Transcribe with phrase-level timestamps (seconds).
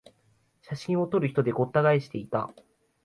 [0.63, 2.49] 写真を撮る人でごった返していた